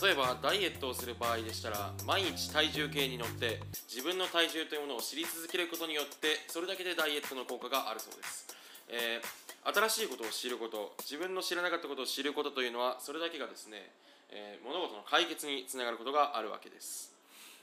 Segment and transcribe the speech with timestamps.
[0.00, 8.46] 例えばダイエットをする場合でしたら毎日体重計に乗って自分の体重というものを知り続けることによってそれだけでダイエットの効果があるそうです、
[8.88, 13.90] えー新しいことを知ること自分の知らなかったことを知ることというのはそれだけがですね、
[14.30, 17.17] えー物事の解決につながることがあるわけです。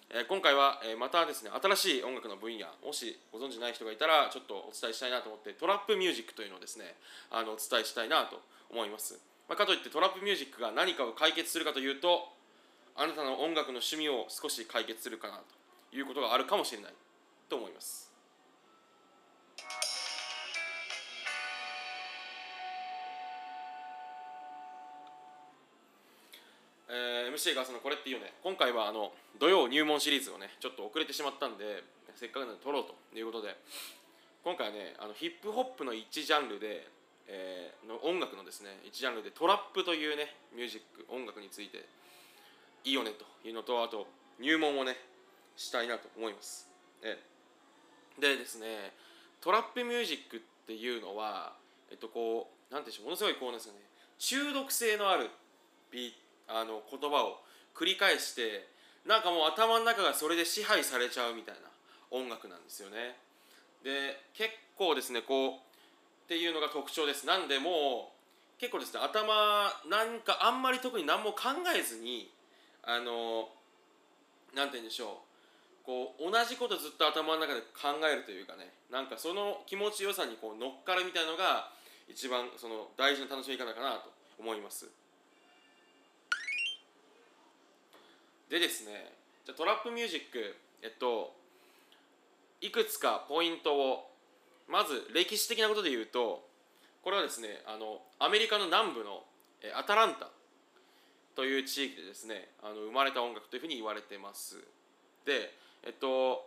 [0.09, 6.95] えー今回は、えーまたですね新しい音楽の分野もしご存じない人がいたらちょっとお伝えしたいなと思ってトラップミュージックというのをですね
[7.31, 9.19] あのお伝えしたいなと思います、
[9.49, 12.29] まあ、かといってトラップミュージックが何かを解決するかというと
[12.95, 15.41] あなたの音楽の趣味を少し解決するかな
[15.91, 16.93] ということがあるかもしれない
[17.49, 18.14] と思います。
[27.35, 31.83] MC がそのこれっていうね今回はあの土曜入門シリーズをねちょっと遅れてしまったんで
[32.15, 33.55] せっかくなので撮ろうということで
[34.43, 36.87] 今回はねあのヒップホップの一ジャンルで、
[37.27, 41.85] えーの音楽のですね一ジャンルでトラップというねミュージック音楽について
[42.83, 44.07] いいよねというのとあと
[44.39, 44.95] 入門をね
[45.55, 46.67] したいなと思います、
[47.01, 47.17] え
[48.19, 48.91] でですね
[49.39, 51.53] トラップミュージックっていうのは
[51.91, 53.79] えっとこうなんていうんでしょうものすごいこうなんですかね
[54.17, 55.29] 中毒性のある
[55.91, 56.24] ビート。
[56.47, 57.41] あの言葉を
[57.73, 58.67] 繰り返して
[59.05, 61.61] なんかもう頭の中がそれで支配されちゃうみたいな
[62.11, 63.17] 音楽なんですよね。
[63.83, 67.27] で結構ですねこうっていうのが特徴です。
[67.27, 68.11] なんでも
[68.57, 72.31] う結構ですね頭なんかあんまり特に何も考えずに
[72.83, 73.49] あの
[74.55, 75.85] なんて言うんでしょう。
[75.85, 81.69] こう同じことずっと頭の中で考えるというかねなんかその気持ちよさにこう乗っかるみたいのが
[82.09, 84.89] 一番その大事な楽しみ方かなと思います。
[88.49, 89.11] でですね
[89.45, 91.33] じゃトラップミュージックえっと
[92.61, 94.11] いくつかポイントを
[94.67, 96.43] まず歴史的なことで言うと
[97.03, 99.23] これはですねあのアメリカの南部の
[99.77, 100.29] アタランタ
[101.35, 104.57] という地域でですねあの生まれた音楽というふうに言われてます。
[105.25, 105.53] で
[105.83, 106.45] えっと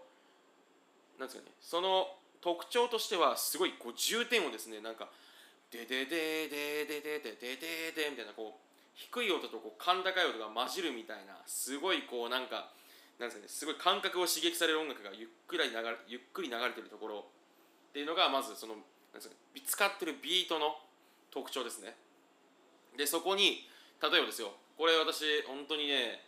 [1.18, 2.08] なんですかねその
[2.40, 5.08] 特徴としてはすごいこう重点をですねなんか
[5.70, 8.67] デデデデデデデデデデみたいなこう
[8.98, 12.74] 低い音とこう甲高い音が混じるみたいなすごいこうなんか
[13.22, 17.24] なんですかねすごい感覚を刺激される音楽がゆっくり流れゆっくり流れてるところ。
[17.88, 18.82] っていうのがまずそのなん
[19.14, 20.76] ですかね使ってるビートの
[21.30, 21.94] 特徴ですね。
[22.96, 23.66] でそこに
[24.02, 26.22] 例えばですよこれ私本当にね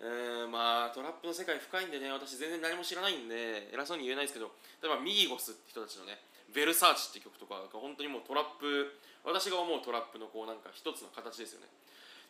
[0.00, 6.20] えーまあトラップの世界深いんでね私全然何も知らないんで偉そうに言えないですけど例えばミーゴスって人たちのね
[6.54, 11.66] 「ベルサーチ」って曲とかが本当にもうトラップ私が思うトラップのこうなんか一つの形ですよね。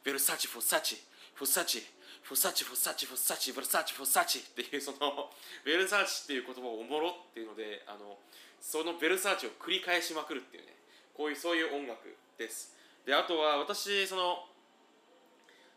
[0.04, 0.96] ベルサチフォッサチ
[1.34, 1.80] フォッサチ
[2.22, 5.30] フォッサチフォッサチフォッサチベルサチフォッサチっていうその
[5.64, 8.18] ベルサチっていう言葉をおもろっていうのであの
[8.60, 10.76] そのベルサーチを繰り返しまくるっていうね
[11.16, 12.76] こういうそういう音楽です。
[13.06, 14.44] であとは私その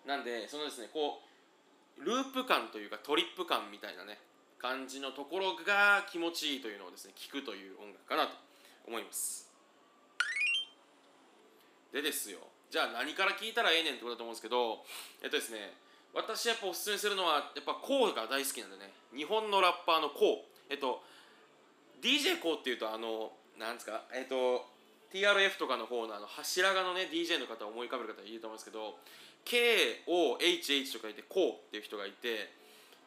[0.05, 1.21] なんでそのですねこ
[1.97, 4.19] うループ感というかトリップ感みたいなね
[4.59, 8.35] 感じのところが気持ちいいというのをですね聞くという音楽かなと
[8.87, 9.52] 思います。
[11.93, 12.39] でですよ。
[12.71, 14.83] じゃあ何から聞いたらええねんってことだと思うんですけど
[15.21, 15.77] えっとですね
[16.11, 18.91] 私やっぱおすすめするのはやっぱコウが大好きなんでね。
[19.15, 20.37] 日本のラッパーのコウ
[20.69, 21.03] えっと
[22.01, 24.65] DJ コウっていうとあのなんですかえっと
[25.13, 28.97] TRF とかの方のあの柱側のね DJ の方を思い浮かべる方いると思うんですけど
[29.45, 32.49] KOHH とかいてコウっていう人がいて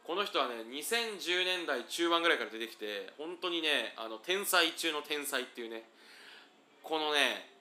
[0.06, 5.82] この人はね2010年代中盤ぐらいから出てきて本当にねあの天才中の天才っていうね
[6.84, 7.55] このね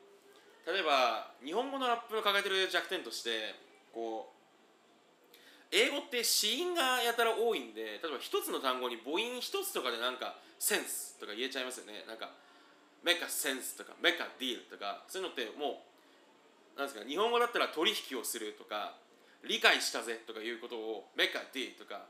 [0.65, 3.53] 例えば日本語のラップの抱えてる弱点として
[3.93, 4.35] こう
[5.71, 12.05] 英語って子音がやたら多いんで例えば一つの単語に母音一つとかでなんかセンスとか言えちゃいますよね。
[12.07, 12.31] なんか
[13.03, 15.85] メカセンスとかメカディールとかそういうのっても
[16.75, 18.97] うなんですか日本語だったら取引をするとか
[19.47, 22.07] 理解したぜとかいうことをメカディールとか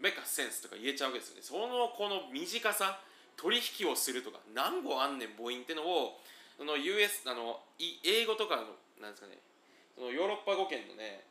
[0.00, 1.42] メカセンスとか言えちゃうわけですよね。
[1.42, 3.00] そのこの短さ
[3.36, 6.18] 取引をするとか何語あんねん母音ってのを
[6.58, 9.38] その US あの英語とかのなんですかね。
[9.94, 11.22] そのヨーロッパ語圏のね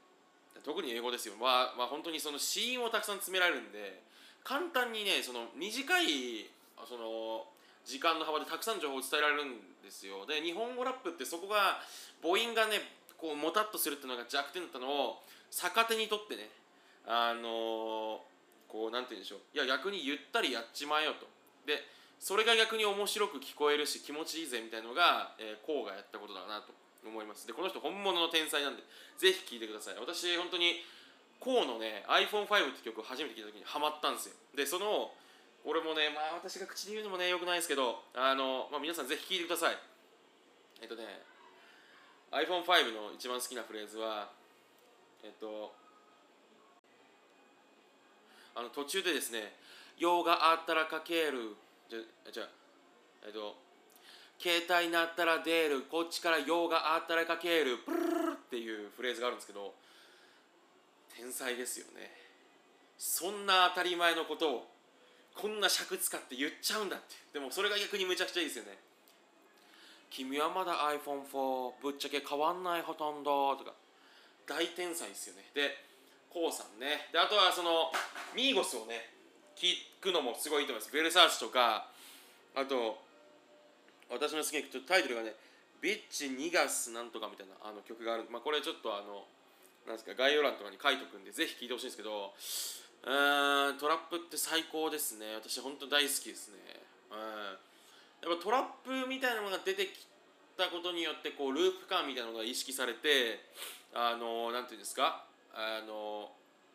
[0.64, 1.36] 特に英語ですよ。
[1.36, 4.02] まあまあ本当にその子音をたくさん詰められるんで
[4.44, 6.50] 簡単にねその短い
[6.88, 7.46] その
[7.84, 10.26] 時間の幅でたくさん情報を伝えられるんですよ。
[10.26, 11.80] で日本語ラップってそこが
[12.24, 12.80] 母音がね
[13.18, 15.22] こうもたっとするっていうのが弱点だったのを
[15.52, 16.50] 逆手にとってね
[17.06, 18.24] あの
[18.68, 19.40] こうなんて言うんでしょう。
[19.56, 21.28] いや逆にゆったりやっちまえよと。
[21.66, 21.84] で
[22.19, 26.74] それが逆に面白く聞こえるし気持ちいいぜみたいのが、えー、こうがやったことだなと
[27.06, 27.48] 思います。
[27.48, 28.84] でこの人本物の天才なんで
[29.18, 29.96] ぜひ聴いてください。
[30.00, 30.84] 私本当に
[31.40, 34.36] こうのね iPhone5 って曲を初めて聴いた時にハマったんですよ。
[34.56, 35.14] でその
[35.64, 39.78] 俺もねまあ私が口で言うのもねよくないですけどあの、まあ、皆さんぜひ聞いてください。
[40.81, 41.04] えっとね
[42.31, 44.30] iPhone5 の一番好きなフレーズは
[45.24, 45.74] えっと
[48.56, 49.54] あの途中でですね
[49.98, 51.56] 「用があったらかける」
[52.32, 52.48] じゃ
[53.26, 53.56] えっと
[54.40, 59.74] 携帯鳴ったら出るこっちから用があったらかけるプルルルっていうフレーズがあるんですけど
[61.16, 62.12] 天才ですよね。
[62.98, 64.68] そんな当たり前のことを
[65.36, 68.78] こんな尺使って言っちゃうんだってでもそれが逆にめちゃくちゃいいですよね。
[70.10, 73.74] 君はまだ iPhone4 ぶっちゃけ変わんないほとんどとか。
[74.48, 75.44] 大天才ですよね。
[75.54, 75.76] で
[76.32, 77.10] k o さんね。
[77.12, 77.92] であとはその
[78.34, 79.12] ミーゴスをね
[79.56, 80.94] 聞くのもすごいいいと思います。
[80.94, 81.90] ベルサーチとか
[82.57, 82.98] あと
[84.09, 85.36] 私の好きな曲タイトルがね
[85.80, 88.25] 「ビッチニガスなんとか」みたいなあの曲がある。
[88.30, 89.27] まあこれちょっとあの
[89.86, 92.33] なんですか概要欄とかに書いとくんでぜひ聴いてほしいんですけど
[93.04, 95.36] うーんトラップって最高ですね。
[95.36, 96.57] 私本当大好きですね。
[97.12, 97.57] うん
[98.21, 100.07] やっぱトラップみたいなものが出てき
[100.57, 103.45] たことによってこうループ感みたいなのが意識されて
[103.94, 105.24] あのなんていうんですか
[105.54, 106.31] あの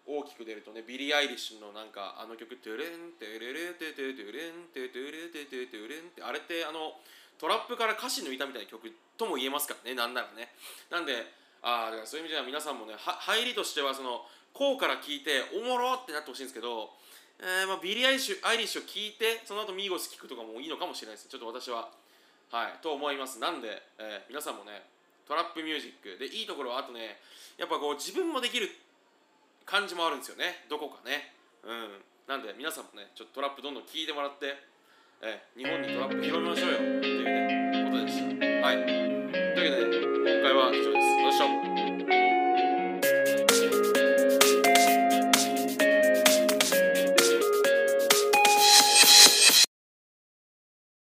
[0.06, 6.98] 大きく出るとねビリー・アイリッシュのなんかあの曲「トゥルントゥルルトゥトゥトゥルントゥトゥルトゥトゥトゥルン」ってあれってあの
[7.38, 10.54] トラップから歌詞抜いたみたいな曲とも言えますからねなんならね。
[10.90, 11.14] なんで
[11.62, 16.90] あだからそういう意味では皆さんもねは入りとしてはそのここから聞いておもろってなってほしいんですけど、
[17.38, 21.88] えーまあ、ビリー・アイリッシュアイリッシュを聞いてその後ミーゴス聞くとかもいいのかもしれないですちょっと私は
[22.50, 23.38] はいと思います。
[23.38, 24.82] なんで、えー、皆さんもね
[25.26, 26.18] トラップミュージック。
[26.18, 27.16] でいいところはあとね
[27.56, 28.68] やっぱこう自分もできる
[29.64, 30.64] 感じもあるんですよね。
[30.68, 31.32] どこかね。
[31.64, 32.02] うん。
[32.26, 34.54] なんで皆さんもねちょっとトラップどんどん聞いてもらって
[35.22, 36.76] え日本にトラップ広めましょうよ。
[36.76, 37.71] っていうね。